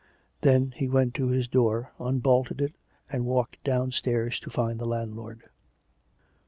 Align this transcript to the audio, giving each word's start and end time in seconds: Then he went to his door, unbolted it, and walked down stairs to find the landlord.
Then 0.41 0.73
he 0.77 0.87
went 0.87 1.13
to 1.13 1.27
his 1.27 1.47
door, 1.47 1.91
unbolted 1.99 2.59
it, 2.59 2.73
and 3.11 3.23
walked 3.23 3.63
down 3.63 3.91
stairs 3.91 4.39
to 4.39 4.49
find 4.49 4.79
the 4.79 4.87
landlord. 4.87 5.43